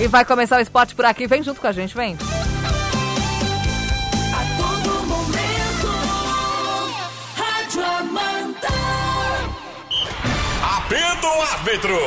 [0.00, 1.26] E vai começar o esporte por aqui.
[1.26, 2.16] Vem junto com a gente, vem.
[4.32, 5.88] A todo momento,
[7.34, 8.68] Rádio Amanda.
[10.76, 11.98] Apito o árbitro.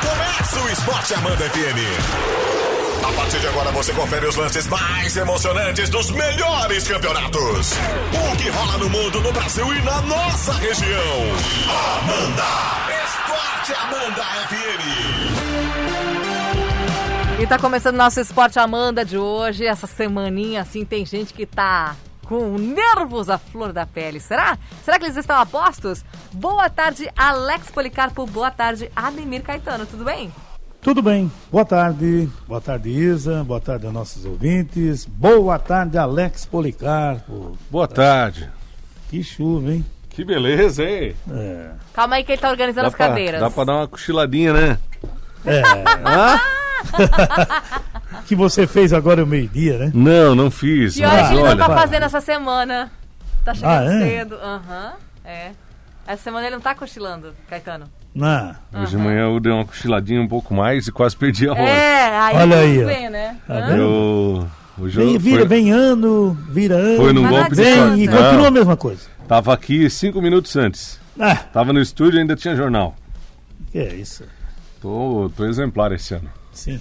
[0.00, 1.78] Começa o Esporte Amanda FM.
[3.08, 7.72] A partir de agora você confere os lances mais emocionantes dos melhores campeonatos.
[8.12, 11.22] O que rola no mundo, no Brasil e na nossa região.
[12.02, 12.44] Amanda.
[13.02, 15.37] Esporte Amanda FM.
[17.40, 19.64] E tá começando nosso Esporte Amanda de hoje.
[19.64, 21.94] Essa semaninha, assim, tem gente que tá
[22.26, 24.18] com nervos à flor da pele.
[24.18, 24.58] Será?
[24.84, 26.04] Será que eles estão a postos?
[26.32, 28.26] Boa tarde, Alex Policarpo.
[28.26, 29.86] Boa tarde, Ademir Caetano.
[29.86, 30.32] Tudo bem?
[30.82, 31.30] Tudo bem.
[31.50, 32.28] Boa tarde.
[32.46, 33.44] Boa tarde, Isa.
[33.44, 35.04] Boa tarde aos nossos ouvintes.
[35.06, 37.56] Boa tarde, Alex Policarpo.
[37.70, 38.50] Boa tarde.
[39.10, 39.86] Que chuva, hein?
[40.10, 41.14] Que beleza, hein?
[41.30, 41.70] É.
[41.94, 43.40] Calma aí que ele tá organizando Dá as pra, cadeiras.
[43.40, 44.78] dá pra dar uma cochiladinha, né?
[45.46, 45.62] É.
[46.04, 46.40] Hã?
[48.26, 49.90] que você fez agora o meio-dia, né?
[49.94, 50.96] Não, não fiz.
[50.96, 52.90] E hoje mas ele não tá fazendo essa semana.
[53.44, 53.98] Tá chegando Ah, é?
[54.08, 54.34] cedo.
[54.36, 54.92] Aham,
[55.24, 55.50] é.
[56.06, 57.86] Essa semana ele não tá cochilando, Caetano.
[58.14, 58.54] Não.
[58.74, 61.60] Hoje de manhã eu dei uma cochiladinha um pouco mais e quase perdi a hora.
[61.60, 63.36] É, aí Olha aí, bem, né?
[63.46, 63.70] Tá?
[63.76, 64.46] Eu,
[64.78, 66.96] hoje Vem, vira, foi, vem ano, vira ano.
[66.96, 67.62] foi num golpe de.
[67.62, 69.02] Vem e continua a mesma coisa.
[69.28, 70.98] Tava aqui cinco minutos antes.
[71.20, 72.96] Ah, Tava no estúdio e ainda tinha jornal.
[73.70, 74.24] que é isso?
[74.80, 76.30] Tô, tô exemplar esse ano.
[76.58, 76.80] Sim.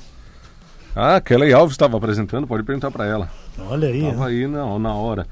[0.96, 3.30] Ah, Kelly Alves estava apresentando, pode perguntar pra ela.
[3.60, 4.02] Olha aí.
[4.02, 4.26] Tava ó.
[4.26, 5.28] aí na, na hora.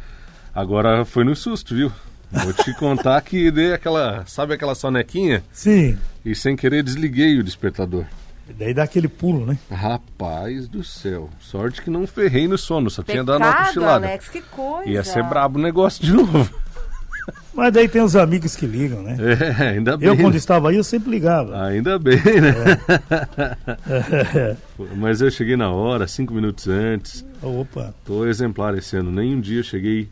[0.54, 1.92] Agora foi no susto, viu?
[2.32, 5.44] Vou te contar que dei aquela, sabe aquela sonequinha?
[5.52, 5.98] Sim.
[6.24, 8.06] E sem querer desliguei o despertador.
[8.58, 9.58] Daí dá aquele pulo, né?
[9.72, 11.32] Rapaz do céu.
[11.40, 14.08] Sorte que não ferrei no sono, só tinha dado uma Pecado, cochilada.
[14.08, 14.88] Alex, que coisa.
[14.88, 16.54] Ia ser brabo o negócio de novo.
[17.54, 19.18] Mas daí tem os amigos que ligam, né?
[19.20, 20.10] É, ainda bem.
[20.10, 20.38] Eu, quando né?
[20.38, 21.66] estava aí, eu sempre ligava.
[21.66, 22.54] Ainda bem, né?
[24.36, 24.56] É.
[24.96, 27.26] Mas eu cheguei na hora, cinco minutos antes.
[27.42, 27.94] Opa.
[28.06, 29.12] Tô exemplar esse ano.
[29.12, 30.10] Nem um dia eu cheguei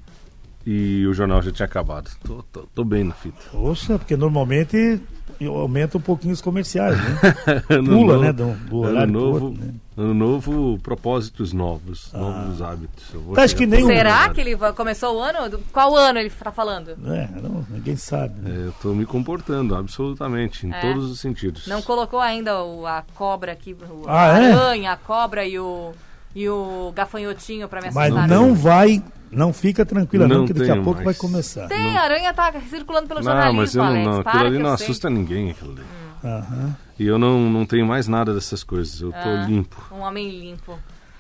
[0.66, 2.10] e o jornal já tinha acabado.
[2.26, 3.38] Tô, tô, tô bem na fita.
[3.52, 5.00] Poxa, porque normalmente
[5.42, 7.20] aumenta um pouquinho os comerciais, né?
[7.70, 8.32] Ano Pula, novo- né?
[8.32, 9.74] Do, do ano novo, outro, né?
[9.98, 13.14] ano novo, propósitos novos, novos hábitos.
[13.14, 15.60] Eu vou Tá, acho que nem Será que ele começou o ano?
[15.74, 16.92] Qual ano ele tá falando?
[16.92, 18.40] É, não, ninguém sabe.
[18.40, 18.56] né?
[18.56, 20.80] É, eu tô me comportando, absolutamente, em É.
[20.80, 21.68] todos os sentidos.
[21.68, 24.52] Não colocou ainda o- a cobra aqui, o, Ah, a é?
[24.54, 25.92] aranha, a cobra e o,
[26.34, 28.28] e o gafanhotinho pra me Mas assustar.
[28.30, 29.04] não vai,
[29.36, 31.06] não fica tranquila não, Não que daqui a pouco mais.
[31.06, 31.68] vai começar.
[31.68, 34.64] Tem, a aranha tá circulando pelo Não, jornalismo, mas eu não, não aquilo ali que
[34.64, 34.86] não sei.
[34.86, 35.82] assusta ninguém, aquilo ali.
[36.24, 36.76] Aham.
[37.00, 39.46] E eu não, não tenho mais nada dessas coisas, eu tô Ah.
[39.48, 39.82] limpo.
[39.92, 40.78] Um homem limpo.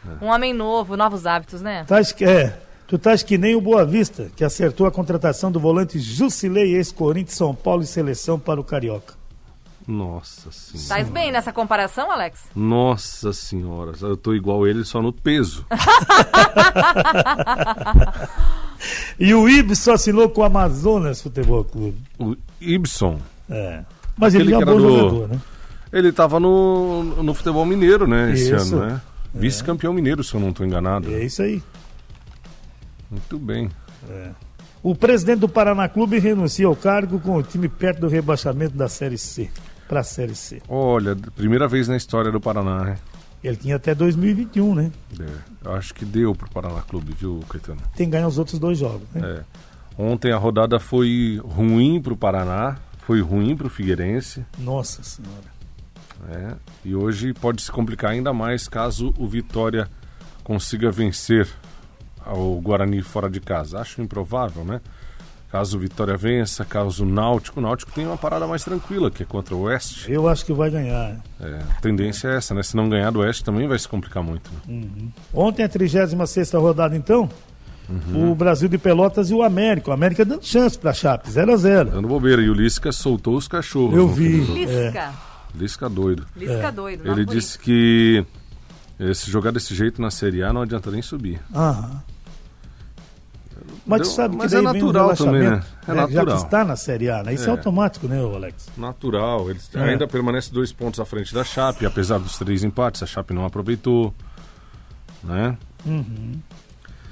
[0.07, 0.23] É.
[0.25, 1.85] Um homem novo, novos hábitos, né?
[2.15, 2.57] Que, é,
[2.87, 7.35] tu estás que nem o Boa Vista, que acertou a contratação do volante Jusilei, ex-Corinthians,
[7.37, 9.13] São Paulo e seleção para o Carioca.
[9.87, 10.87] Nossa senhora.
[10.89, 12.43] Tais bem nessa comparação, Alex?
[12.55, 15.65] Nossa senhora, eu tô igual ele só no peso.
[19.19, 21.97] E o Ibis assinou com o Amazonas Futebol Clube.
[22.19, 23.81] O Ibson, É.
[24.17, 25.39] Mas ele Aquele é um bom era do- jogador, né?
[25.91, 28.75] ele tava no, no futebol mineiro, né, esse Isso.
[28.75, 29.01] ano, né?
[29.33, 31.09] Vice-campeão mineiro, se eu não tô enganado.
[31.13, 31.63] É isso aí.
[33.09, 33.69] Muito bem.
[34.83, 38.87] O presidente do Paraná Clube renuncia ao cargo com o time perto do rebaixamento da
[38.89, 39.49] Série C.
[39.87, 40.61] Para a Série C.
[40.67, 42.97] Olha, primeira vez na história do Paraná, né?
[43.43, 44.91] Ele tinha até 2021, né?
[45.19, 47.81] É, eu acho que deu pro Paraná Clube, viu, Caetano?
[47.95, 49.39] Tem que ganhar os outros dois jogos, né?
[49.39, 49.43] É.
[50.01, 55.43] Ontem a rodada foi ruim pro Paraná, foi ruim pro Figueirense, Nossa Senhora.
[56.25, 56.55] né?
[56.85, 59.89] E hoje pode se complicar ainda mais caso o Vitória
[60.43, 61.47] consiga vencer
[62.25, 63.79] o Guarani fora de casa.
[63.79, 64.79] Acho improvável, né?
[65.53, 69.21] Caso o Vitória vença, caso o Náutico, o Náutico tem uma parada mais tranquila, que
[69.21, 70.11] é contra o Oeste.
[70.11, 71.15] Eu acho que vai ganhar.
[71.39, 72.63] É, a tendência é essa, né?
[72.63, 74.49] Se não ganhar do Oeste também vai se complicar muito.
[74.67, 74.87] né?
[75.31, 77.29] Ontem a 36 rodada, então.
[77.87, 78.31] Uhum.
[78.31, 79.91] O Brasil de Pelotas e o América.
[79.91, 82.41] O América dando chance para a Chape, 0 a 0 Dando bobeira.
[82.41, 83.95] E o Lisca soltou os cachorros.
[83.95, 84.39] Eu vi.
[84.39, 84.57] do jogo.
[84.57, 85.13] Lisca.
[85.53, 86.25] Lisca doido.
[86.35, 87.05] Lisca doido.
[87.05, 88.25] não Ele disse que
[88.99, 91.39] eh, se jogar desse jeito na Série A não adianta nem subir.
[91.53, 92.01] Aham.
[93.85, 95.63] Mas Deu- sabe que mas daí é natural também, né?
[95.87, 96.01] É né?
[96.01, 96.37] Já que natural.
[96.37, 97.33] está na Série A, né?
[97.33, 97.51] Isso é, É.
[97.51, 98.69] automático, né, Alex?
[98.77, 99.49] Natural.
[99.49, 99.79] Ele É.
[99.83, 103.03] ainda permanece dois pontos à frente da Chape, apesar dos três empates.
[103.03, 104.13] A Chape não aproveitou.
[105.23, 105.57] Né?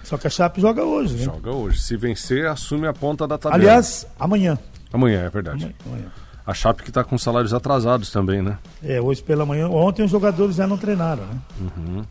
[0.03, 1.23] Só que a Chape joga hoje, né?
[1.25, 1.79] Joga hoje.
[1.81, 3.61] Se vencer, assume a ponta da tabela.
[3.61, 4.57] Aliás, amanhã.
[4.93, 5.75] Amanhã, é verdade.
[5.85, 6.05] Amanhã.
[6.45, 8.57] A Chape que está com salários atrasados também, né?
[8.83, 9.67] É, hoje pela manhã.
[9.69, 12.03] Ontem os jogadores já não treinaram, né?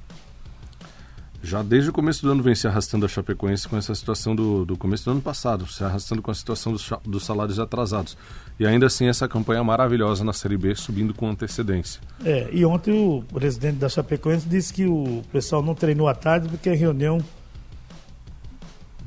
[1.43, 4.67] Já desde o começo do ano vem se arrastando a Chapecoense com essa situação do,
[4.67, 8.17] do começo do ano passado, se arrastando com a situação dos, dos salários atrasados.
[8.59, 12.01] E ainda assim essa campanha maravilhosa na Série B, subindo com antecedência.
[12.25, 16.49] É, e ontem o presidente da Chapecoense disse que o pessoal não treinou à tarde
[16.49, 17.25] porque a reunião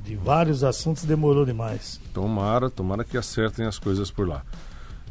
[0.03, 2.01] de vários assuntos demorou demais.
[2.13, 4.43] Tomara, tomara que acertem as coisas por lá.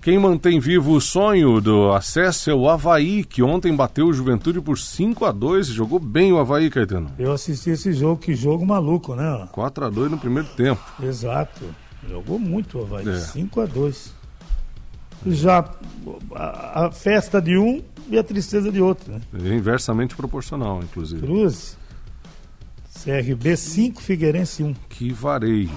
[0.03, 4.61] Quem mantém vivo o sonho do acesso é o Havaí, que ontem bateu o Juventude
[4.61, 7.09] por 5 a 2 Jogou bem o Havaí, Caetano.
[7.17, 9.49] Eu assisti esse jogo, que jogo maluco, né?
[9.53, 10.83] 4 a 2 no primeiro tempo.
[11.01, 11.63] Exato.
[12.11, 13.17] Jogou muito o Havaí, É.
[13.17, 14.13] 5 a 2
[15.25, 15.71] Já
[16.35, 19.21] a, a festa de um e a tristeza de outro, né?
[19.33, 21.23] É inversamente proporcional, inclusive.
[21.23, 21.79] Cruz,
[23.05, 24.75] CRB 5, Figueirense 1.
[24.89, 25.71] Que vareio.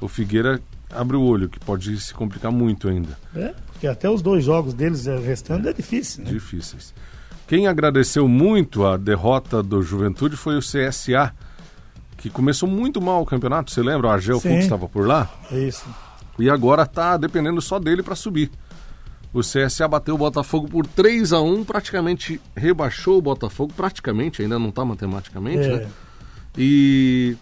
[0.00, 3.18] O Figueira abre o olho, que pode se complicar muito ainda.
[3.34, 6.30] É, porque até os dois jogos deles eh, restando é difícil, né?
[6.30, 6.94] Difíceis.
[7.46, 11.32] Quem agradeceu muito a derrota do Juventude foi o CSA,
[12.16, 13.70] que começou muito mal o campeonato.
[13.70, 14.08] Você lembra?
[14.08, 14.40] O Argel.
[14.40, 15.30] Fux estava por lá.
[15.50, 15.86] É isso.
[16.38, 18.50] E agora tá dependendo só dele para subir.
[19.32, 24.58] O CSA bateu o Botafogo por 3 a 1 praticamente rebaixou o Botafogo, praticamente, ainda
[24.58, 25.76] não tá matematicamente, É.
[25.76, 25.88] né?
[26.56, 27.36] E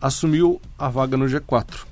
[0.00, 1.84] assumiu a vaga no G4.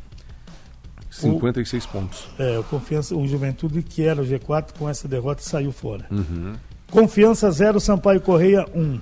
[1.21, 2.27] 56 pontos.
[2.39, 6.07] É, o Confiança, o Juventude que era o G4 com essa derrota saiu fora.
[6.11, 6.55] Uhum.
[6.91, 8.99] Confiança 0, Sampaio Correia 1.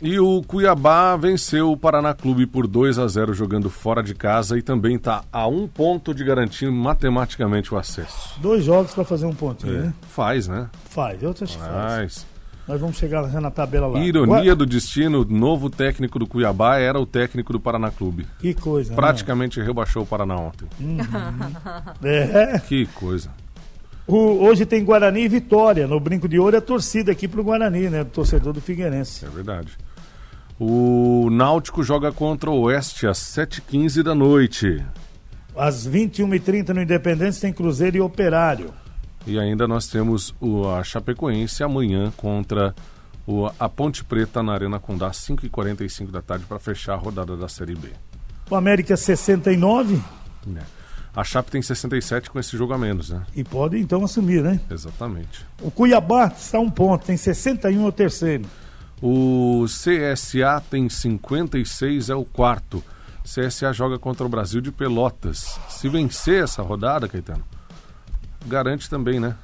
[0.00, 4.58] E o Cuiabá venceu o Paraná Clube por 2 a 0 jogando fora de casa
[4.58, 8.38] e também está a um ponto de garantir matematicamente o acesso.
[8.40, 9.94] Dois jogos para fazer um pontinho, né?
[10.08, 10.68] Faz, né?
[10.90, 11.94] Faz, eu acho que faz.
[11.94, 12.26] Faz.
[12.66, 14.00] Nós vamos chegar lá na tabela lá.
[14.00, 18.26] Ironia Agora- do destino, o novo técnico do Cuiabá era o técnico do Paraná Clube.
[18.40, 18.90] Que coisa.
[18.90, 18.96] né?
[18.96, 20.66] Praticamente rebaixou o Paraná ontem.
[22.02, 22.58] É.
[22.58, 23.30] Que coisa.
[24.06, 25.86] O- hoje tem Guarani e Vitória.
[25.86, 28.04] No Brinco de Ouro é torcida aqui pro Guarani, né?
[28.04, 29.24] Do torcedor do Figueirense.
[29.24, 29.72] É verdade.
[30.58, 34.82] O Náutico joga contra o Oeste às 7h15 da noite.
[35.56, 38.70] Às 21h30 no Independência tem Cruzeiro e Operário.
[39.26, 42.74] E ainda nós temos o, a Chapecoense amanhã contra
[43.26, 47.48] o, a Ponte Preta na Arena Condá, 5h45 da tarde, para fechar a rodada da
[47.48, 47.90] Série B.
[48.48, 50.00] O América 69
[50.46, 50.62] né?
[51.14, 53.24] A Chape tem 67 com esse jogo a menos, né?
[53.34, 54.60] e pode então assumir, né?
[54.70, 55.46] Exatamente.
[55.62, 58.44] O Cuiabá está um ponto, tem 61 é o terceiro.
[59.00, 62.84] O CSA tem 56, é o quarto.
[63.24, 65.58] CSA joga contra o Brasil de Pelotas.
[65.68, 67.44] Se vencer essa rodada, Caetano,
[68.46, 69.36] garante também, né?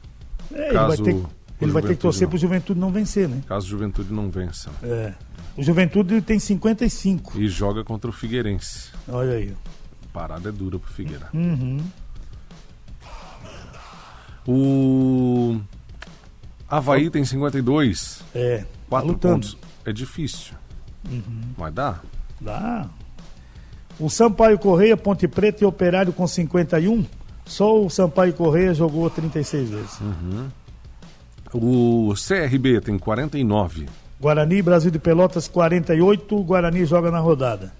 [0.52, 2.90] É, ele Caso vai ter, o ele vai ter que torcer para o Juventude não
[2.90, 3.42] vencer, né?
[3.46, 4.70] Caso o Juventude não vença.
[4.82, 5.12] É.
[5.56, 7.38] O Juventude tem 55.
[7.38, 8.90] E joga contra o Figueirense.
[9.08, 9.54] Olha aí.
[10.12, 11.28] Parada é dura pro Figueira.
[11.32, 11.80] Uhum.
[14.46, 15.60] O
[16.68, 18.58] Havaí tem 52, É.
[18.58, 19.34] Tá 4 lutando.
[19.34, 19.56] pontos.
[19.84, 20.54] É difícil.
[21.56, 22.00] Mas dá.
[22.40, 22.88] Dá.
[23.98, 27.04] O Sampaio Correia, Ponte Preta e Operário com 51.
[27.44, 29.98] Só o Sampaio Correia jogou 36 vezes.
[31.52, 33.86] O CRB tem 49.
[34.20, 36.36] Guarani, Brasil de Pelotas 48.
[36.36, 37.72] O Guarani joga na rodada.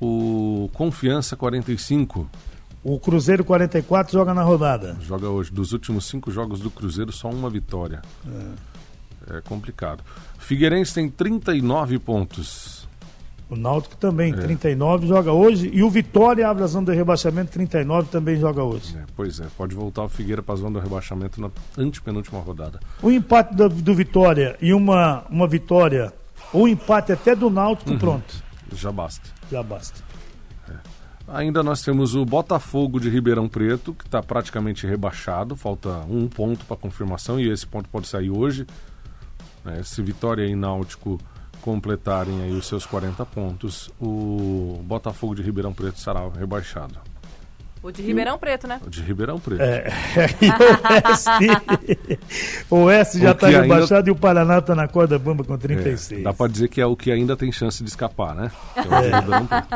[0.00, 2.28] O Confiança 45.
[2.84, 4.96] O Cruzeiro 44 joga na rodada.
[5.00, 5.50] Joga hoje.
[5.50, 8.02] Dos últimos cinco jogos do Cruzeiro, só uma vitória.
[9.28, 10.04] É, complicado.
[10.38, 12.75] Figueirense tem 39 pontos.
[13.48, 15.70] O Náutico também, 39, joga hoje.
[15.72, 18.96] E o Vitória abre a zona de rebaixamento, 39, também joga hoje.
[18.96, 21.48] É, pois é, pode voltar o Figueira para a zona do rebaixamento na
[21.78, 22.80] antepenúltima rodada.
[23.00, 26.12] O empate do, do Vitória e uma, uma vitória,
[26.52, 28.34] ou empate até do Náutico, pronto.
[28.72, 29.28] Já basta.
[29.50, 30.06] Já basta.
[31.28, 36.64] Ainda nós temos o Botafogo de Ribeirão Preto, que está praticamente rebaixado, falta um ponto
[36.64, 38.64] para confirmação e esse ponto pode sair hoje.
[39.64, 39.82] né?
[39.82, 41.18] se Vitória e Náutico
[41.66, 46.96] completarem aí os seus 40 pontos, o Botafogo de Ribeirão Preto será rebaixado.
[47.82, 48.80] O de Ribeirão Preto, né?
[48.84, 49.60] O de Ribeirão Preto.
[49.62, 49.86] É,
[50.42, 50.54] e o
[50.94, 55.44] Oeste, o Oeste já está que ainda- rebaixado e o Paraná está na corda bamba
[55.44, 56.24] com É, 36.
[56.24, 58.50] dá para dizer que é o que ainda tem chance de escapar, né?
[58.74, 59.66] É o de Ribeirão Preto.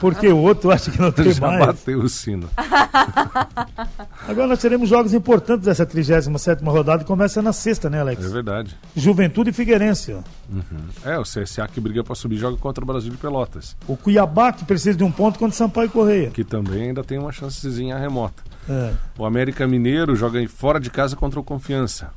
[0.00, 1.64] Porque o outro acha que não tem Já mais.
[1.66, 2.48] bateu o sino.
[4.26, 8.24] Agora nós teremos jogos importantes dessa 37 rodada, que começa na sexta, né, Alex?
[8.24, 8.76] É verdade.
[8.96, 10.12] Juventude e Figueirense.
[10.12, 10.20] ó.
[11.04, 14.52] É, o CSA que briga para subir joga contra o Brasil de Pelotas, O Cuiabá,
[14.52, 16.30] que precisa de um ponto contra o Sampaio Correia.
[16.30, 18.42] que também ainda tem uma chancezinha remota.
[18.68, 22.10] É, O América Mineiro joga fora de casa contra o Confiança.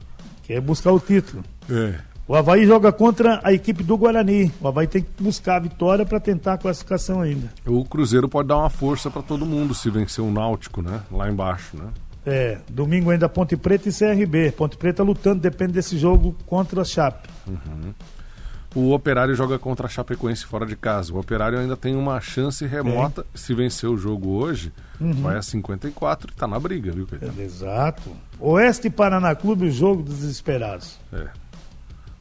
[0.43, 1.43] quer buscar o título.
[1.69, 1.95] É.
[2.27, 4.51] O Havaí joga contra a equipe do Guarani.
[4.61, 7.49] O Havaí tem que buscar a vitória para tentar a classificação ainda.
[7.65, 11.01] O Cruzeiro pode dar uma força para todo mundo se vencer o Náutico, né?
[11.11, 11.87] Lá embaixo, né?
[12.25, 14.51] É, domingo ainda Ponte Preta e CRB.
[14.51, 17.27] Ponte Preta lutando, depende desse jogo contra a Chape.
[18.73, 21.13] O Operário joga contra a Chapecoense fora de casa.
[21.13, 23.25] O Operário ainda tem uma chance remota.
[23.35, 25.11] Se vencer o jogo hoje, Uhum.
[25.13, 27.41] vai a 54 e tá na briga, viu, Caetano?
[27.41, 28.15] Exato.
[28.39, 30.97] Oeste Paraná Clube, o jogo dos desesperados.
[31.11, 31.27] É.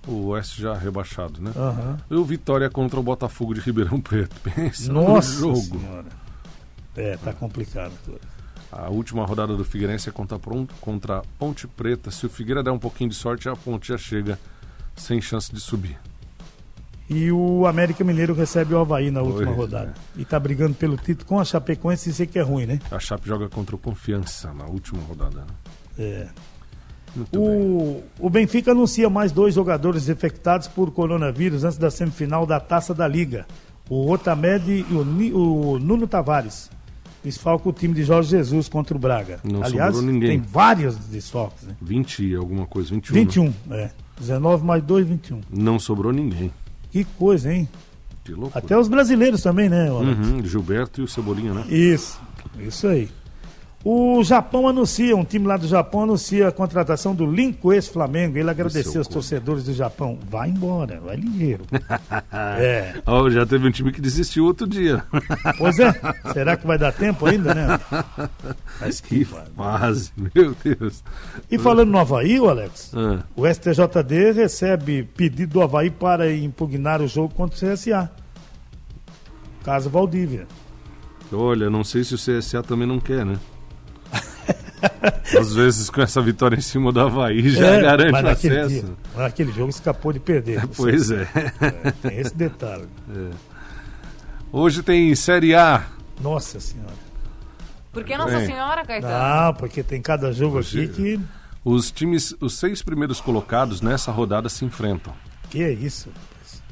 [0.08, 1.52] O Oeste já rebaixado, né?
[1.54, 1.98] Aham.
[2.10, 4.34] E o Vitória contra o Botafogo de Ribeirão Preto.
[4.42, 5.78] Pensa Nossa no jogo.
[5.78, 6.06] senhora.
[6.96, 7.92] É, tá complicado.
[8.72, 12.10] A última rodada do Figueirense é contra, Pron- contra a Ponte Preta.
[12.10, 14.36] Se o Figueira der um pouquinho de sorte, a Ponte já chega
[14.96, 15.96] sem chance de subir.
[17.10, 19.92] E o América Mineiro recebe o Havaí na última rodada.
[20.16, 22.78] E tá brigando pelo título com a Chapecoense, isso que é ruim, né?
[22.88, 25.40] A Chape joga contra o Confiança na última rodada.
[25.40, 25.46] né?
[25.98, 26.28] É.
[27.16, 27.40] Muito bem.
[27.40, 32.94] O, o Benfica anuncia mais dois jogadores infectados por coronavírus antes da semifinal da Taça
[32.94, 33.44] da Liga.
[33.88, 36.70] O Otamed e o, o Nuno Tavares.
[37.24, 39.40] Desfalca o time de Jorge Jesus contra o Braga.
[39.42, 40.30] Não Aliás, ninguém.
[40.30, 41.74] tem vários desfalques, né?
[41.82, 43.14] 20 e alguma coisa, 21.
[43.14, 43.90] 21, é.
[44.18, 45.40] 19 mais 2, 21.
[45.50, 46.50] Não sobrou ninguém.
[46.90, 47.68] Que coisa, hein?
[48.24, 48.58] Que loucura.
[48.64, 49.90] Até os brasileiros também, né?
[49.90, 51.64] Uhum, Gilberto e o Cebolinha, né?
[51.68, 52.20] Isso,
[52.58, 53.08] isso aí.
[53.82, 58.36] O Japão anuncia, um time lá do Japão anuncia a contratação do Linko ex-Flamengo.
[58.36, 60.18] Ele agradeceu seu os torcedores do Japão.
[60.28, 61.64] Vai embora, vai ligeiro.
[62.30, 65.02] é, Ó, já teve um time que desistiu outro dia.
[65.56, 65.94] pois é.
[66.34, 67.80] Será que vai dar tempo ainda, né?
[68.78, 69.24] Mas que...
[69.24, 71.02] que fase, meu Deus.
[71.50, 77.08] E falando no Havaí, Alex, Ah, o STJD recebe pedido do Havaí para impugnar o
[77.08, 78.10] jogo contra o CSA.
[79.64, 80.46] Caso Valdívia.
[81.32, 83.38] olha, não sei se o CSA também não quer, né?
[85.38, 88.84] Às vezes com essa vitória em cima do Havaí já É, garante mas naquele, acesso.
[88.86, 90.66] dia, naquele jogo escapou de perder.
[90.76, 91.28] Pois é.
[91.60, 92.88] É, tem esse detalhe.
[94.52, 95.84] Hoje tem Série A.
[96.20, 96.92] Nossa senhora.
[97.92, 98.46] Por que Nossa Bem.
[98.46, 99.46] Senhora, Caetano?
[99.46, 101.20] Não, porque tem cada jogo Hoje- aqui que.
[101.64, 105.12] Os times, os seis primeiros colocados nessa rodada se enfrentam.
[105.50, 106.08] Que é isso?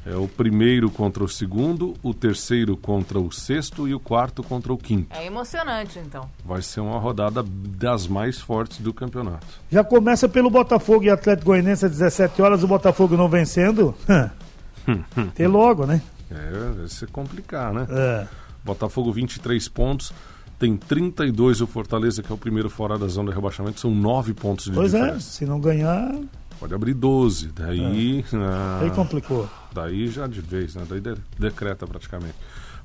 [0.05, 4.71] É o primeiro contra o segundo, o terceiro contra o sexto e o quarto contra
[4.71, 5.15] o quinto.
[5.15, 6.29] É emocionante, então.
[6.45, 9.45] Vai ser uma rodada das mais fortes do campeonato.
[9.69, 13.93] Já começa pelo Botafogo e Atlético Goianiense às 17 horas, o Botafogo não vencendo.
[15.35, 16.01] Tem logo, né?
[16.31, 17.85] É, vai ser complicar, né?
[17.89, 18.27] É.
[18.63, 20.13] Botafogo 23 pontos,
[20.57, 24.33] tem 32 o Fortaleza, que é o primeiro fora da zona de rebaixamento, são 9
[24.33, 25.31] pontos de Pois é, diferença.
[25.31, 26.11] se não ganhar,
[26.59, 29.47] Pode abrir 12, daí, ah, aí complicou.
[29.73, 30.83] Daí já de vez, né?
[30.87, 32.35] Daí de- decreta praticamente.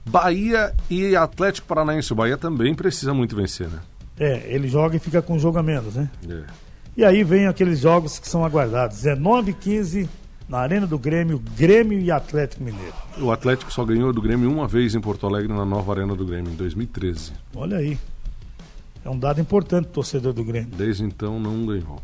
[0.07, 3.79] Bahia e Atlético Paranaense, o Bahia também precisa muito vencer, né?
[4.19, 6.09] É, ele joga e fica com um jogo a menos, né?
[6.29, 6.43] É.
[6.97, 8.99] E aí vem aqueles jogos que são aguardados.
[8.99, 10.09] 19 e 15
[10.49, 12.93] na Arena do Grêmio, Grêmio e Atlético Mineiro.
[13.19, 16.25] O Atlético só ganhou do Grêmio uma vez em Porto Alegre, na nova Arena do
[16.25, 17.33] Grêmio, em 2013.
[17.57, 17.99] Olha aí.
[19.05, 20.71] É um dado importante, torcedor do Grêmio.
[20.77, 22.01] Desde então não ganhou.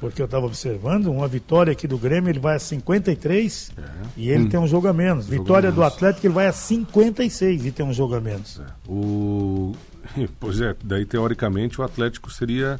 [0.00, 3.72] Porque eu estava observando, uma vitória aqui do Grêmio, ele vai a 53
[4.16, 4.48] e ele Hum.
[4.48, 5.26] tem um jogo a menos.
[5.26, 5.94] Jogo a Vitória do menos.
[5.94, 8.60] Atlético, ele vai a 56 e tem um jogo a menos.
[8.88, 9.72] O...
[10.38, 12.78] Pois é, daí teoricamente o Atlético seria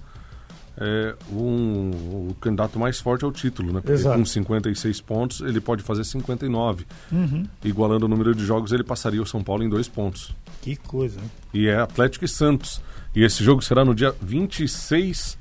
[0.77, 3.81] é, um, o candidato mais forte ao título, né?
[3.81, 4.19] Porque Exato.
[4.19, 6.85] com 56 pontos ele pode fazer 59.
[7.13, 7.45] Uhum.
[7.65, 10.35] Igualando o número de jogos, ele passaria o São Paulo em dois pontos.
[10.61, 11.27] Que coisa, né?
[11.53, 12.81] E é Atlético e Santos.
[13.15, 15.39] E esse jogo será no dia 26,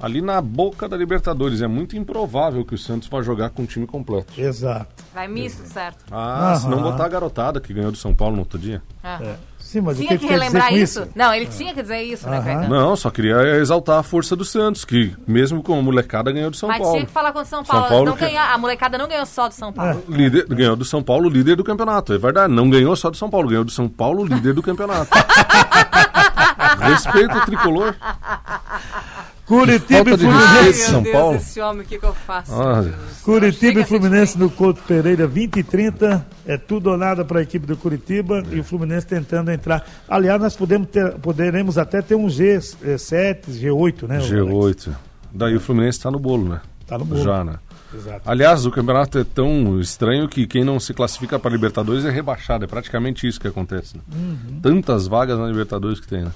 [0.00, 1.60] ali na boca da Libertadores.
[1.62, 4.32] É muito improvável que o Santos vá jogar com o time completo.
[4.40, 5.04] Exato.
[5.14, 6.04] Vai misto, certo?
[6.10, 8.82] Ah, se não botar a garotada que ganhou do São Paulo no outro dia.
[9.02, 9.18] Ah.
[9.22, 9.34] É.
[9.58, 11.02] Sim, mas o Tinha que, que que quer dizer relembrar com isso?
[11.02, 11.10] isso?
[11.14, 12.40] Não, ele tinha que dizer isso, né.
[12.40, 12.68] Caetano?
[12.74, 16.56] Não, só queria exaltar a força do Santos, que mesmo com a molecada ganhou do
[16.56, 16.94] São Mas Paulo.
[16.94, 17.86] tinha que falar contra o São São Paulo.
[17.88, 20.02] Paulo Eles não que- ganhar, a molecada não ganhou só do São Paulo.
[20.08, 22.14] Líder, ganhou do São Paulo, líder do campeonato.
[22.14, 25.10] É verdade, não ganhou só do São Paulo, ganhou do São Paulo, líder do campeonato.
[26.80, 27.94] Respeito o tricolor.
[29.48, 30.18] Curitiba e Ai.
[30.18, 30.78] Fluminense.
[30.78, 31.36] meu São Deus, Paulo.
[31.36, 32.52] esse homem, o que, que eu faço?
[32.52, 33.22] Ah, Jesus?
[33.22, 36.26] Curitiba e Fluminense no Couto Pereira, 20 e 30.
[36.46, 39.86] É tudo ou nada para a equipe do Curitiba e o Fluminense tentando entrar.
[40.06, 44.16] Aliás, nós podemos ter, poderemos até ter um G7, G8, né?
[44.16, 44.30] Alex?
[44.30, 44.94] G8.
[45.32, 46.60] Daí o Fluminense está no bolo, né?
[46.86, 47.22] Tá no bolo.
[47.22, 47.56] Já, né?
[47.94, 48.20] Exato.
[48.26, 52.64] Aliás, o campeonato é tão estranho que quem não se classifica para Libertadores é rebaixado.
[52.64, 53.96] É praticamente isso que acontece.
[53.96, 54.02] né?
[54.14, 54.60] Uhum.
[54.60, 56.30] Tantas vagas na Libertadores que tem, né?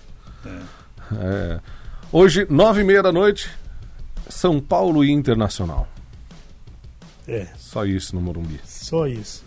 [1.20, 1.58] É.
[2.12, 3.50] Hoje, nove e meia da noite,
[4.28, 5.88] São Paulo e Internacional.
[7.26, 8.60] É, Só isso no Morumbi.
[8.64, 9.44] só isso.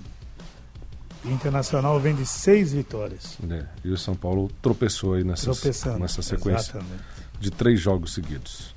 [1.23, 3.37] O Internacional vem de seis vitórias.
[3.49, 5.49] É, E o São Paulo tropeçou aí nessa,
[5.97, 7.03] nessa sequência Exatamente.
[7.39, 8.74] de três jogos seguidos.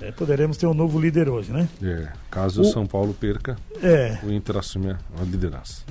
[0.00, 1.68] É, poderemos ter um novo líder hoje, né?
[1.82, 5.82] É, caso o São Paulo perca, É, o Inter assume a liderança.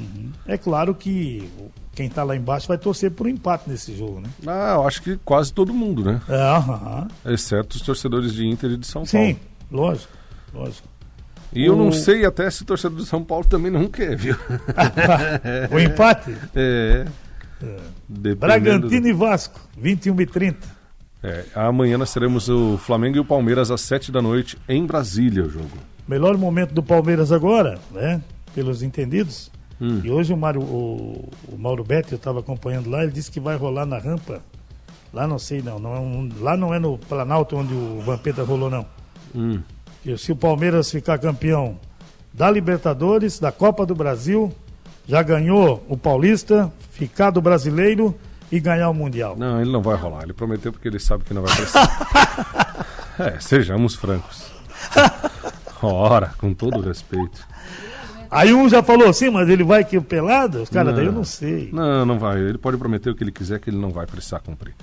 [0.45, 1.49] é claro que
[1.93, 4.29] quem está lá embaixo vai torcer por um empate nesse jogo, né?
[4.45, 6.21] Ah, eu acho que quase todo mundo, né?
[6.29, 7.07] É, aham.
[7.25, 9.39] Exceto os torcedores de Inter e de São Sim, Paulo.
[9.89, 10.13] lógico,
[10.53, 10.87] lógico.
[11.51, 14.15] E eu O- não sei até se o torcedor do São Paulo também não quer,
[14.15, 14.35] viu?
[15.71, 16.31] O empate?
[16.55, 17.05] É.
[18.07, 20.76] Dependendo Bragantino e Vasco, 21 e 30.
[21.23, 25.43] É, amanhã nós teremos o Flamengo e o Palmeiras às 7 da noite em Brasília,
[25.43, 25.77] o jogo.
[26.07, 28.21] Melhor momento do Palmeiras agora, né?
[28.53, 29.51] Pelos entendidos.
[29.81, 30.01] Hum.
[30.03, 33.39] E hoje o, Mário, o, o Mauro Betti, eu estava acompanhando lá, ele disse que
[33.39, 34.41] vai rolar na rampa.
[35.13, 38.43] Lá não sei não, não é um- lá não é no Planalto onde o Vampeta
[38.43, 38.85] rolou não.
[39.35, 39.59] Hum.
[40.05, 41.77] E se o Palmeiras ficar campeão
[42.33, 44.51] da Libertadores, da Copa do Brasil,
[45.07, 48.15] já ganhou o Paulista, ficar do Brasileiro
[48.51, 49.35] e ganhar o Mundial.
[49.37, 50.23] Não, ele não vai rolar.
[50.23, 52.85] Ele prometeu porque ele sabe que não vai precisar.
[53.19, 54.45] é, sejamos francos.
[55.81, 57.45] Ora, com todo respeito.
[58.29, 60.61] Aí um já falou assim, mas ele vai que pelado?
[60.61, 61.69] Os caras daí eu não sei.
[61.71, 62.39] Não, não vai.
[62.39, 64.75] Ele pode prometer o que ele quiser, que ele não vai precisar cumprir.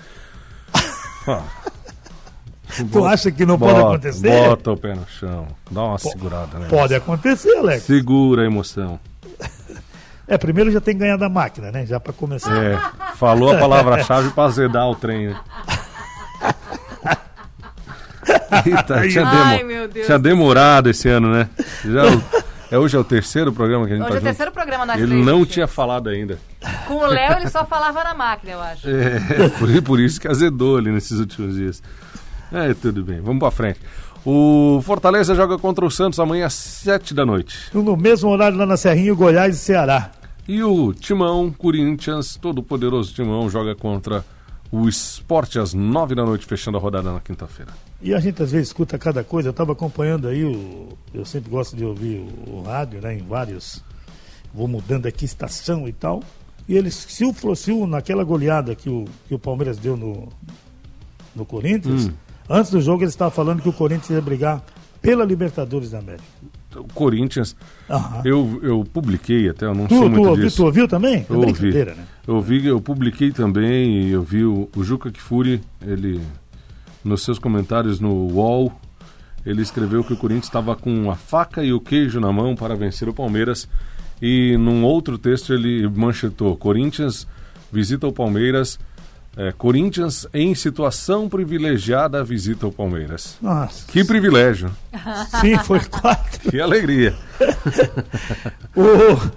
[2.91, 4.29] Tu acha que não pode Bota- acontecer?
[4.49, 5.47] Bota o pé no chão.
[5.71, 6.67] Dá uma segurada, né?
[6.69, 7.85] Pode acontecer, Alex.
[7.85, 8.99] Segura a emoção.
[10.35, 11.87] É, primeiro já tem que ganhar da máquina, né?
[11.87, 12.53] Já pra começar.
[12.57, 12.77] É,
[13.17, 15.37] falou a palavra-chave pra azedar o trem, né?
[18.67, 21.49] Eita, tinha, Ai, demo- meu Deus tinha do demorado esse ano, né?
[21.85, 22.23] Já é, o-
[22.73, 24.29] é hoje é o terceiro programa que a gente Hoje tá é o junto.
[24.29, 25.55] terceiro programa nós Ele três não juntos.
[25.55, 26.39] tinha falado ainda.
[26.87, 28.89] Com o Léo ele só falava na máquina, eu acho.
[28.89, 31.83] É, por, por isso que azedou ali nesses últimos dias.
[32.53, 33.81] É, tudo bem, vamos pra frente.
[34.25, 37.59] O Fortaleza joga contra o Santos amanhã às 7 da noite.
[37.75, 40.11] No mesmo horário lá na Serrinha, Goiás e Ceará.
[40.47, 44.25] E o Timão, Corinthians, todo poderoso Timão, joga contra
[44.71, 47.73] o Esporte às 9 da noite, fechando a rodada na quinta-feira.
[48.03, 49.49] E a gente às vezes escuta cada coisa.
[49.49, 53.15] Eu estava acompanhando aí, o, eu sempre gosto de ouvir o, o rádio, né?
[53.15, 53.83] Em vários.
[54.53, 56.23] Vou mudando aqui estação e tal.
[56.69, 60.29] E eles, se o, se o naquela goleada que o, que o Palmeiras deu no,
[61.35, 62.13] no Corinthians, Hum.
[62.49, 64.63] antes do jogo eles estavam falando que o Corinthians ia brigar
[65.01, 66.25] pela Libertadores da América.
[66.77, 67.55] O Corinthians,
[67.89, 68.23] Aham.
[68.25, 70.57] eu, eu publiquei até, eu não Tu, sei tu, muito ouviu, disso.
[70.57, 71.17] tu ouviu também?
[71.19, 71.51] É Eu ouvi.
[71.53, 72.05] brincadeira, né?
[72.27, 76.21] Eu vi, eu publiquei também e eu vi o, o Juca Kfouri, ele
[77.05, 78.73] nos seus comentários no UOL,
[79.45, 82.75] ele escreveu que o Corinthians estava com a faca e o queijo na mão para
[82.75, 83.69] vencer o Palmeiras
[84.23, 87.27] e num outro texto ele manchetou Corinthians
[87.71, 88.79] visita o Palmeiras,
[89.37, 93.37] é, Corinthians em situação privilegiada visita o Palmeiras.
[93.41, 93.87] Nossa.
[93.87, 94.71] Que privilégio,
[95.41, 96.51] Sim, foi quatro.
[96.51, 97.15] que alegria.
[98.77, 99.31] O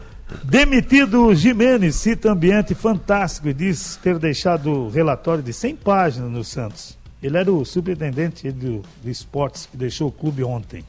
[0.43, 6.97] demitido Jimenez cita ambiente fantástico e diz ter deixado relatório de 100 páginas no Santos.
[7.21, 10.83] Ele era o superintendente do, de esportes que deixou o clube ontem.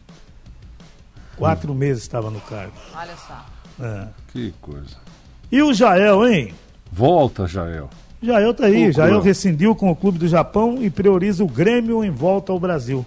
[1.36, 2.72] Quatro meses estava no cargo.
[2.94, 3.46] Olha só.
[3.80, 4.08] É.
[4.32, 4.96] Que coisa.
[5.52, 6.54] E o Jael, hein?
[6.90, 7.88] Volta, Jael.
[8.20, 8.84] Jael tá aí.
[8.84, 9.06] Loucura.
[9.06, 13.04] Jael rescindiu com o clube do Japão e prioriza o Grêmio em volta ao Brasil.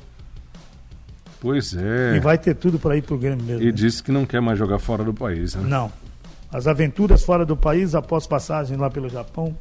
[1.40, 2.16] Pois é.
[2.16, 3.64] E vai ter tudo para ir pro Grêmio mesmo.
[3.64, 3.72] E né?
[3.72, 5.64] disse que não quer mais jogar fora do país, né?
[5.68, 5.92] Não.
[6.52, 9.56] As aventuras fora do país após passagem lá pelo Japão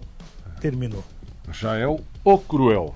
[0.60, 1.02] terminou.
[1.50, 2.94] Jael o Cruel.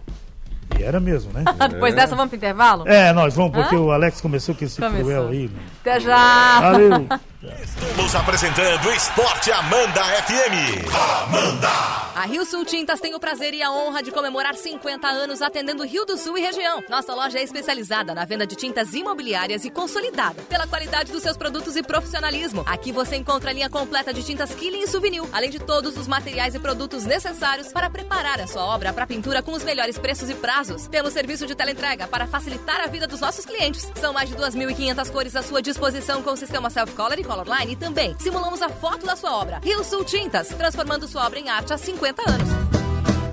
[0.79, 1.45] E era mesmo, né?
[1.71, 2.87] Depois dessa, vamos pro intervalo?
[2.87, 5.05] É, nós vamos, porque o Alex começou com esse Começou.
[5.05, 5.51] cruel aí.
[5.81, 6.61] Até já!
[6.61, 7.07] Valeu!
[7.53, 10.89] Estamos apresentando Esporte Amanda FM.
[11.27, 12.05] Amanda!
[12.15, 15.85] A Rio Sul Tintas tem o prazer e a honra de comemorar 50 anos atendendo
[15.85, 16.83] Rio do Sul e região.
[16.89, 21.37] Nossa loja é especializada na venda de tintas imobiliárias e consolidada pela qualidade dos seus
[21.37, 22.63] produtos e profissionalismo.
[22.67, 26.07] Aqui você encontra a linha completa de tintas Killing e Souvenir, além de todos os
[26.07, 30.31] materiais e produtos necessários para preparar a sua obra para pintura com os melhores preços
[30.31, 30.87] e prazos.
[30.87, 33.91] Temos serviço de teleentrega para facilitar a vida dos nossos clientes.
[33.97, 37.77] São mais de 2.500 cores à sua disposição com o sistema Self-Color e Colorline e
[37.77, 39.61] também simulamos a foto da sua obra.
[39.63, 42.49] Rio Sul Tintas, transformando sua obra em arte há 50 anos.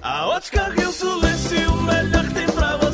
[0.01, 2.91] A ótica Rio Sulense, o melhor que tem pra você.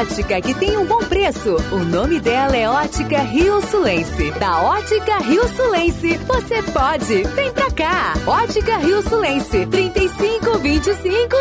[0.00, 1.56] Ótica que tem um bom preço.
[1.70, 4.30] O nome dela é Ótica Rio Sulense.
[4.32, 7.22] Da Ótica Rio Sulense, você pode.
[7.34, 8.14] Vem pra cá.
[8.26, 11.36] Ótica Rio Sulense, 35 25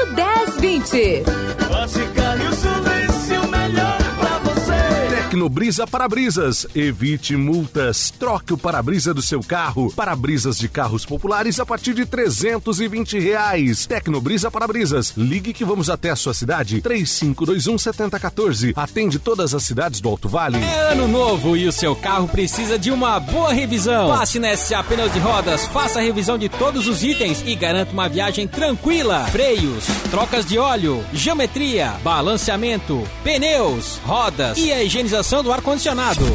[5.30, 6.66] Tecnobrisa Para-Brisas.
[6.74, 8.10] Evite multas.
[8.10, 9.94] Troque o para-brisa do seu carro.
[9.96, 13.86] Para-brisas de carros populares a partir de 320 reais.
[13.86, 15.14] Tecnobrisa Para-Brisas.
[15.16, 16.82] Ligue que vamos até a sua cidade.
[16.82, 18.74] 3521 7014.
[18.76, 20.58] Atende todas as cidades do Alto Vale.
[20.58, 24.10] É ano novo e o seu carro precisa de uma boa revisão.
[24.10, 27.94] Passe na SA Pneus e Rodas, faça a revisão de todos os itens e garanta
[27.94, 29.28] uma viagem tranquila.
[29.28, 36.26] Freios, trocas de óleo, geometria, balanceamento, pneus, rodas e a higienização do ar-condicionado.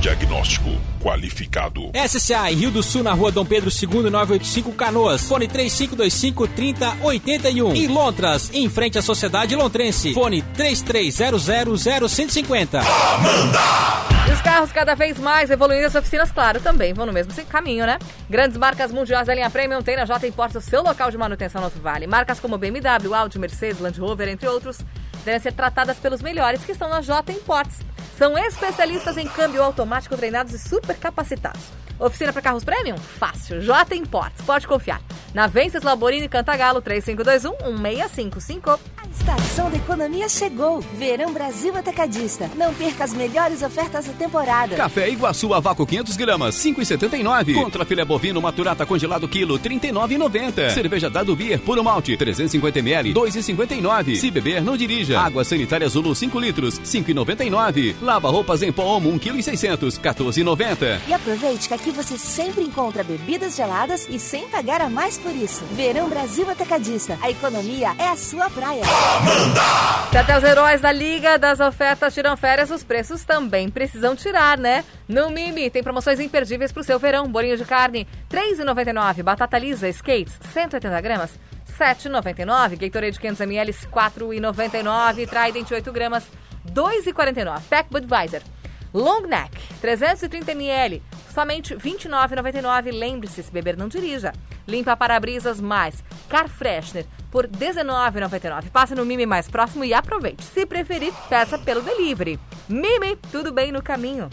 [0.00, 1.90] Diagnóstico qualificado.
[2.08, 5.22] SCA em Rio do Sul, na rua Dom Pedro II, 985 Canoas.
[5.24, 7.74] Fone 3525 3081.
[7.74, 10.14] Em Lontras, em frente à Sociedade Lontrense.
[10.14, 11.44] Fone 3300
[12.08, 12.80] 0150.
[14.26, 17.84] E os carros cada vez mais evoluindo, as oficinas, claro, também vão no mesmo caminho,
[17.84, 17.98] né?
[18.28, 21.60] Grandes marcas mundiais da linha Premium tem na J Imports o seu local de manutenção
[21.60, 22.06] no Alto Vale.
[22.06, 24.78] Marcas como BMW, Audi, Mercedes, Land Rover, entre outros,
[25.24, 27.80] devem ser tratadas pelos melhores que estão na J Imports.
[28.16, 31.60] São especialistas em câmbio automático, treinados e super capacitados.
[31.98, 32.96] Oficina para carros premium?
[32.96, 33.60] Fácil.
[33.60, 35.00] J Imports, pode confiar.
[35.34, 38.78] Na Vences Laborini Cantagalo 3521-1655.
[38.96, 40.78] A estação da economia chegou.
[40.96, 42.48] Verão Brasil Atacadista.
[42.54, 44.76] Não perca as melhores ofertas da temporada.
[44.76, 47.54] Café Iguaçu a vácuo 500 gramas, 5,79.
[47.54, 50.70] Contra filé bovino maturata congelado quilo, 39,90.
[50.70, 54.14] Cerveja Dado Beer puro malte, 350 ml, 2,59.
[54.14, 55.18] Se beber, não dirija.
[55.18, 57.96] Água sanitária Zulu 5 litros, 5,99.
[58.00, 61.00] Lava roupas em pó Omo 1 kg e 600, 14,90.
[61.08, 65.34] E aproveite que aqui você sempre encontra bebidas geladas e sem pagar a mais por
[65.34, 65.64] isso.
[65.70, 67.18] Verão Brasil Atacadista.
[67.22, 68.82] A economia é a sua praia.
[70.10, 74.58] Se até os heróis da Liga das Ofertas tiram férias, os preços também precisam tirar,
[74.58, 74.84] né?
[75.08, 77.26] No Mimi tem promoções imperdíveis pro seu verão.
[77.26, 79.22] Bolinho de carne, R$ 3,99.
[79.22, 81.30] Batata lisa, skates, 180 gramas,
[81.78, 82.76] R$ 7,99.
[82.76, 85.26] Gatorade 500ml, R$ 4,99.
[85.26, 86.24] Trident 8 gramas,
[86.66, 87.62] R$ 2,49.
[87.70, 88.42] Pack Budweiser.
[88.92, 91.02] Long Neck, 330ml,
[91.34, 92.96] somente R$ 29,99.
[92.96, 94.32] Lembre-se, se beber não dirija.
[94.66, 98.70] Limpa para-brisas mais Car Freshener por R$ 19,99.
[98.70, 100.44] Passe no Mimi mais próximo e aproveite.
[100.44, 102.38] Se preferir, peça pelo delivery.
[102.68, 104.30] Mimi, tudo bem no caminho.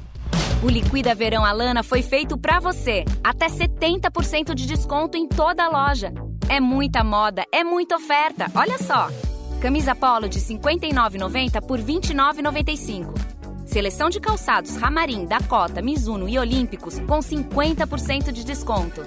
[0.64, 3.04] O Liquida Verão Alana foi feito pra você.
[3.24, 6.14] Até 70% de desconto em toda a loja.
[6.48, 8.46] É muita moda, é muita oferta.
[8.54, 9.10] Olha só.
[9.60, 13.41] Camisa polo de R$ 59,90 por R$ 29,95.
[13.72, 19.02] Seleção de calçados Ramarim, Dakota, Mizuno e Olímpicos com 50% de desconto.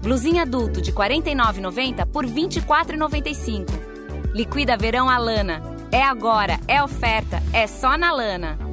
[0.00, 3.66] Blusinha adulto de R$ 49,90 por R$ 24,95.
[4.32, 5.60] Liquida Verão Alana.
[5.90, 8.63] É agora, é oferta, é só na Lana.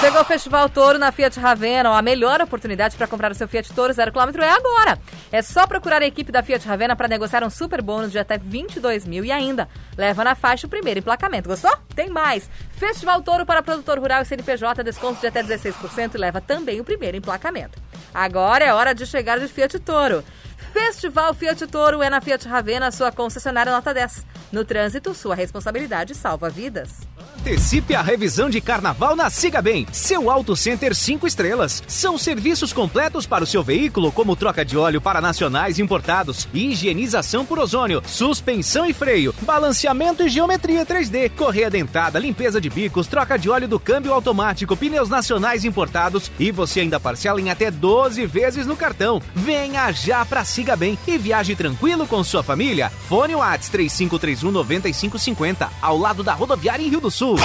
[0.00, 1.96] Chegou o Festival Toro na Fiat Ravena.
[1.96, 4.98] A melhor oportunidade para comprar o seu Fiat Toro zero quilômetro é agora.
[5.30, 8.38] É só procurar a equipe da Fiat Ravena para negociar um super bônus de até
[8.38, 11.48] 22 mil e ainda leva na faixa o primeiro emplacamento.
[11.48, 11.76] Gostou?
[11.94, 12.50] Tem mais.
[12.72, 16.84] Festival Toro para produtor rural e CNPJ, desconto de até 16% e leva também o
[16.84, 17.78] primeiro emplacamento.
[18.12, 20.24] Agora é hora de chegar de Fiat Toro.
[20.72, 24.26] Festival Fiat Toro é na Fiat Ravena, sua concessionária nota 10.
[24.50, 26.90] No trânsito, sua responsabilidade salva vidas.
[27.38, 31.82] Antecipe a revisão de carnaval na Siga Bem, seu Auto Center 5 estrelas.
[31.86, 37.46] São serviços completos para o seu veículo, como troca de óleo para nacionais importados, higienização
[37.46, 43.38] por ozônio, suspensão e freio, balanceamento e geometria 3D, correia dentada, limpeza de bicos, troca
[43.38, 48.26] de óleo do câmbio automático, pneus nacionais importados e você ainda parcela em até 12
[48.26, 49.22] vezes no cartão.
[49.34, 52.88] Venha já pra Siga Bem e viaje tranquilo com sua família.
[52.88, 57.36] Fone Whats 3531 9550, ao lado da rodoviária em Rio do Sul.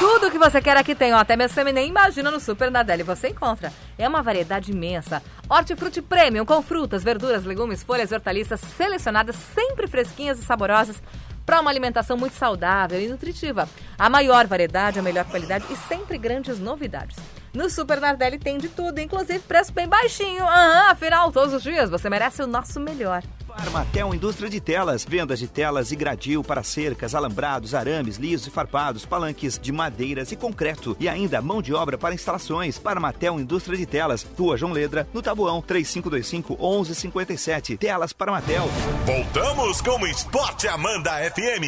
[0.00, 3.04] Tudo que você quer aqui tem, ó, até mesmo você nem imagina no Super Nadelli
[3.04, 3.72] você encontra.
[3.96, 5.22] É uma variedade imensa.
[5.48, 11.00] Hortifruti Premium com frutas, verduras, legumes, folhas e hortaliças selecionadas, sempre fresquinhas e saborosas
[11.46, 13.68] para uma alimentação muito saudável e nutritiva.
[13.96, 17.16] A maior variedade, a melhor qualidade e sempre grandes novidades.
[17.56, 20.44] No Super Nardelli tem de tudo, inclusive preço bem baixinho.
[20.44, 23.22] Aham, afinal, todos os dias você merece o nosso melhor.
[23.48, 25.06] Armatel Indústria de Telas.
[25.08, 30.30] Vendas de telas e gradil para cercas, alambrados, arames, lisos e farpados, palanques de madeiras
[30.32, 30.94] e concreto.
[31.00, 32.78] E ainda mão de obra para instalações.
[32.78, 34.26] Parmatel Indústria de Telas.
[34.38, 37.78] Rua João Ledra, no Tabuão, 3525 1157.
[37.78, 38.68] Telas Parmatel.
[39.06, 41.64] Voltamos com o Esporte Amanda FM.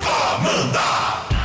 [0.00, 1.37] Amanda!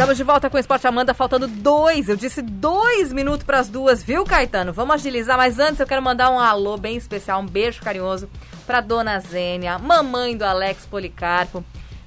[0.00, 2.08] Estamos de volta com o Esporte Amanda, faltando dois.
[2.08, 4.72] Eu disse dois minutos para as duas, viu, Caetano?
[4.72, 8.26] Vamos agilizar, mas antes eu quero mandar um alô bem especial, um beijo carinhoso
[8.66, 11.62] para dona Zênia, mamãe do Alex Policarpo.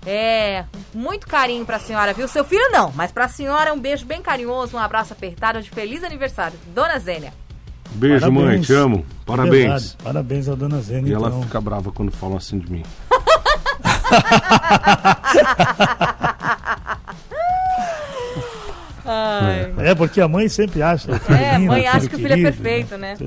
[0.07, 2.27] É, muito carinho para a senhora, viu?
[2.27, 5.69] Seu filho não, mas para a senhora um beijo bem carinhoso, um abraço apertado de
[5.69, 6.57] feliz aniversário.
[6.73, 7.31] Dona Zênia.
[7.91, 8.43] Beijo, Parabéns.
[8.43, 9.05] mãe, te amo.
[9.23, 9.95] Parabéns.
[10.03, 11.43] Parabéns à dona Zênia, E ela então.
[11.43, 12.83] fica brava quando falam assim de mim.
[19.05, 19.73] Ai.
[19.79, 21.11] É, porque a mãe sempre acha.
[21.11, 23.17] o filho É, lindo, mãe acha que o filho é querido, perfeito, né?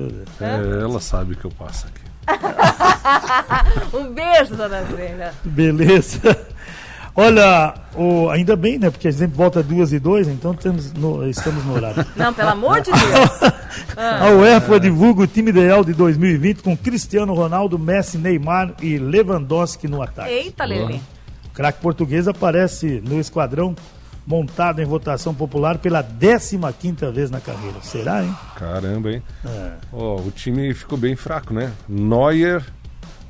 [0.41, 2.01] É, ela sabe que eu passo aqui.
[3.95, 5.33] um beijo, dona Zênia.
[5.43, 6.47] Beleza.
[7.19, 8.91] Olha, o, ainda bem, né?
[8.91, 12.05] Porque a gente volta duas e dois, então temos no- estamos no horário.
[12.15, 13.53] Não, pelo amor de Deus.
[13.97, 14.27] Ah.
[14.27, 19.87] A UEFA divulga o time ideal de 2020 com Cristiano Ronaldo, Messi, Neymar e Lewandowski
[19.87, 20.29] no ataque.
[20.29, 21.01] Eita, Lele.
[21.47, 23.73] O craque português aparece no esquadrão
[24.25, 27.77] montado em votação popular pela 15ª vez na carreira.
[27.81, 28.35] Será, hein?
[28.55, 29.23] Caramba, hein?
[29.43, 29.71] É.
[29.91, 31.71] Ó, o time ficou bem fraco, né?
[31.89, 32.63] Neuer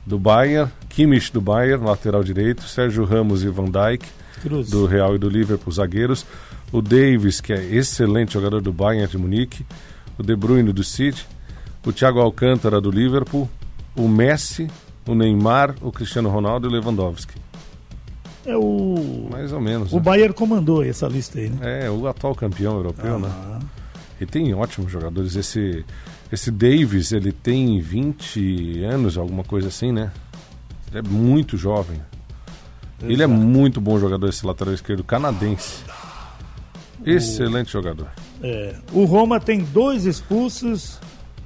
[0.06, 4.04] do Bayern, Kimmich do Bayern, lateral direito, Sérgio Ramos e Van Dijk
[4.42, 4.68] Cruz.
[4.72, 6.26] do Real e do Liverpool, zagueiros,
[6.72, 9.64] o Davis, que é excelente jogador do Bayern de Munique,
[10.18, 11.24] o De Bruyne do City,
[11.86, 13.48] o Thiago Alcântara do Liverpool,
[13.96, 14.72] o Messi,
[15.08, 17.36] o Neymar, o Cristiano Ronaldo e o Lewandowski.
[18.44, 19.30] É o.
[19.30, 19.94] Mais ou menos.
[19.94, 20.02] O né?
[20.02, 21.86] Bayern comandou essa lista aí, né?
[21.86, 23.28] É, o atual campeão europeu, né?
[23.28, 23.60] Aham.
[24.20, 25.36] E tem ótimos jogadores.
[25.36, 25.86] Esse,
[26.32, 30.12] esse Davis, ele tem 20 anos, alguma coisa assim, né?
[30.90, 32.00] Ele é muito jovem.
[33.02, 33.30] Ele é Exato.
[33.42, 35.84] muito bom jogador, esse lateral esquerdo canadense.
[37.06, 38.08] Excelente jogador.
[38.42, 41.00] É, o Roma tem dois expulsos,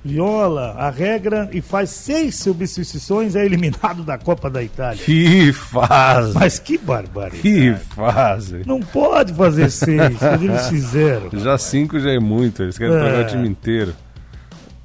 [0.03, 5.03] viola a regra e faz seis substituições, é eliminado da Copa da Itália.
[5.03, 6.33] Que fase!
[6.33, 7.41] Mas que barbaridade.
[7.41, 8.63] Que fase!
[8.65, 11.29] Não pode fazer seis, eles fizeram.
[11.33, 13.21] Já cinco já é muito, eles querem É.
[13.21, 13.93] o time inteiro.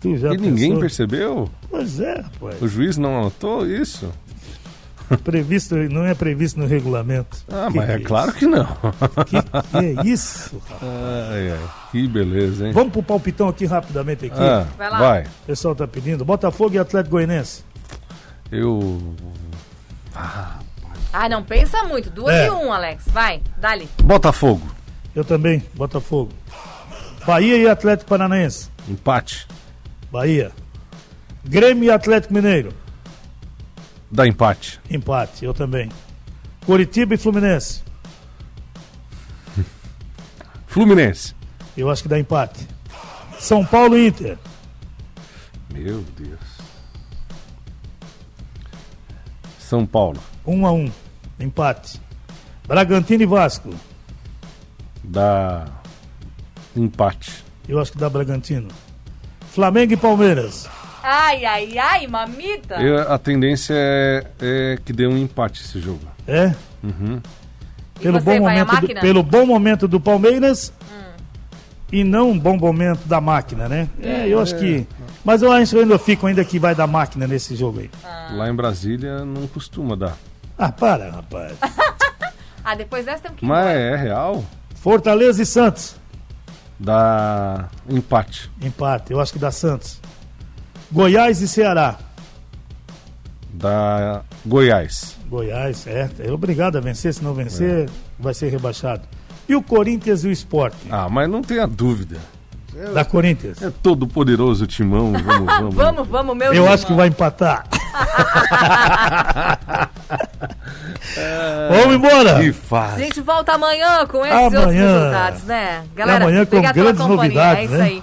[0.05, 0.81] E ninguém pensou?
[0.81, 1.51] percebeu?
[1.71, 2.61] Pois é, rapaz.
[2.63, 4.09] O juiz não anotou isso?
[5.23, 7.39] Previsto, não é previsto no regulamento.
[7.49, 8.67] Ah, Que mas que é é claro que não.
[9.27, 10.61] Que, que é isso?
[10.83, 12.73] Ai, ai, que beleza, hein?
[12.73, 14.35] Vamos pro palpitão aqui rapidamente aqui.
[14.41, 14.99] Ah, Vai lá.
[14.99, 15.23] vai.
[15.23, 16.25] O pessoal tá pedindo.
[16.25, 17.63] Botafogo e Atlético Goianense.
[18.51, 19.01] Eu.
[21.13, 22.11] Ai, não pensa muito.
[22.11, 22.47] Duas É.
[22.47, 23.05] e um, Alex.
[23.09, 23.89] Vai, dali.
[24.03, 24.67] Botafogo.
[25.15, 26.33] Eu também, Botafogo.
[27.27, 28.71] Bahia e Atlético Paranaense.
[28.89, 29.47] Empate.
[30.13, 30.53] Bahia.
[31.45, 32.73] Grêmio e Atlético Mineiro.
[34.17, 34.81] Dá empate.
[34.89, 35.91] Empate, eu também.
[36.65, 37.83] Curitiba e Fluminense.
[40.67, 41.35] Fluminense.
[41.77, 42.67] Eu acho que dá empate.
[43.39, 44.39] São Paulo e Inter.
[45.71, 46.41] Meu Deus.
[49.59, 50.19] São Paulo.
[50.47, 50.91] Um a um.
[51.39, 52.01] Empate.
[52.67, 53.69] Bragantino e Vasco.
[55.05, 55.67] Dá
[56.75, 57.45] empate.
[57.69, 58.69] Eu acho que dá Bragantino.
[59.51, 60.67] Flamengo e Palmeiras.
[61.09, 62.75] Ai, ai, ai, mamita.
[62.83, 66.01] Eu- a tendência é, é que dê um empate esse jogo.
[66.27, 66.53] É?
[66.83, 67.21] Uhum.
[68.01, 70.73] Pelo você, bom, vai momento do, pelo bom momento do Palmeiras
[71.93, 73.89] e não um bom momento da máquina, né?
[74.03, 74.85] É, eu acho que.
[75.25, 77.91] Mas eu acho que eu ainda fico ainda que vai dar máquina nesse jogo aí.
[78.33, 80.17] Lá em Brasília não costuma dar.
[80.59, 81.57] Ah, para, rapaz.
[82.69, 83.79] Ah, depois dessa temos que ir Mas embora.
[83.79, 84.45] é real.
[84.75, 85.95] Fortaleza e Santos.
[86.81, 88.51] Dá empate.
[88.61, 90.01] Empate, eu acho que dá Santos.
[90.91, 91.97] Goiás e Ceará.
[93.53, 95.17] Dá Goiás.
[95.29, 96.09] Goiás, é.
[96.21, 99.03] É obrigado a vencer, se não vencer, vai ser rebaixado.
[99.49, 100.75] E o Corinthians e o Sport.
[100.91, 102.19] Ah, mas não tenha dúvida.
[102.93, 103.63] Da Corinthians.
[103.63, 105.13] É todo poderoso timão.
[105.13, 105.75] Vamos, vamos.
[105.75, 106.73] Vamos, vamos, meu Eu irmão.
[106.73, 107.65] acho que vai empatar.
[111.71, 112.41] Vamos embora.
[112.41, 113.05] Que A fase.
[113.05, 114.99] gente volta amanhã com esses outros Amanhã.
[114.99, 115.85] resultados, né?
[115.95, 117.45] Galera, Amanhã com obrigado pela grandes companhia.
[117.45, 117.85] novidades, É isso né?
[117.85, 118.03] aí.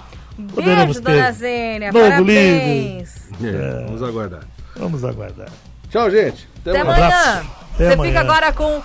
[0.54, 1.92] Poderemos Beijo, dona Zênia.
[1.92, 3.14] novo Parabéns.
[3.42, 4.40] É, vamos aguardar.
[4.76, 5.48] Vamos aguardar.
[5.90, 6.48] Tchau, gente.
[6.60, 7.06] Até Um amanhã.
[7.06, 7.46] abraço.
[7.74, 8.08] Até Você amanhã.
[8.08, 8.82] fica agora com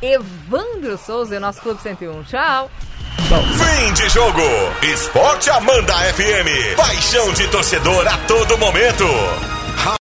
[0.00, 2.22] Evandro Souza e o nosso Clube 101.
[2.24, 2.70] Tchau.
[3.18, 4.40] Fim de jogo.
[4.82, 6.76] Esporte Amanda FM.
[6.76, 9.04] Paixão de torcedor a todo momento.